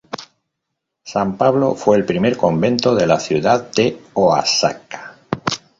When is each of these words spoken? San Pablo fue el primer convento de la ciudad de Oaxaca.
San 1.03 1.37
Pablo 1.37 1.75
fue 1.75 1.95
el 1.95 2.05
primer 2.05 2.35
convento 2.35 2.95
de 2.95 3.05
la 3.05 3.19
ciudad 3.19 3.69
de 3.71 4.01
Oaxaca. 4.15 5.15